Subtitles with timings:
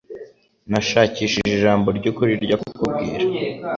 [0.71, 3.25] Nashakishije ijambo ryukuri ryo kukubwira